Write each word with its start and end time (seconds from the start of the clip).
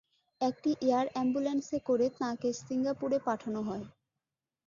একটি 0.41 0.71
এয়ার 0.81 1.07
অ্যাম্বুলেন্সে 1.11 1.77
করে 1.87 2.05
তাঁকে 2.19 2.49
সিঙ্গাপুরে 2.59 3.17
পাঠানো 3.27 3.59
হয়। 3.61 3.85